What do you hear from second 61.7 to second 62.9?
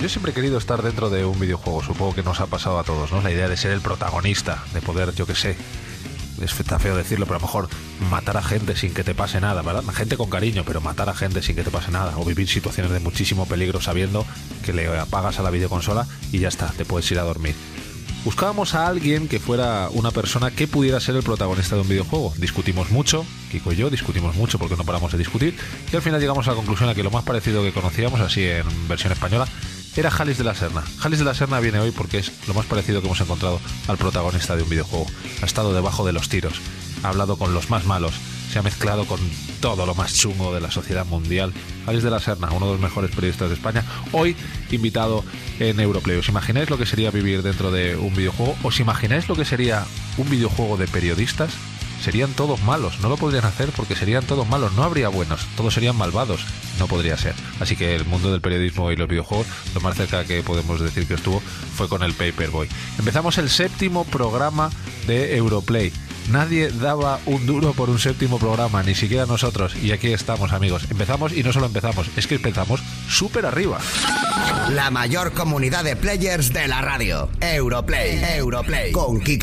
fue con el Paperboy.